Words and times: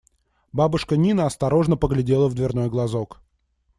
Бабушка 0.51 0.97
Нина 0.97 1.27
осторожно 1.27 1.77
поглядела 1.77 2.27
в 2.27 2.33
дверной 2.33 2.69
глазок. 2.71 3.21